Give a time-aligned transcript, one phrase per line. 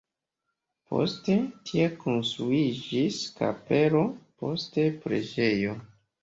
[0.93, 1.35] Poste
[1.69, 4.03] tie konstruiĝis kapelo,
[4.45, 5.77] poste preĝejo.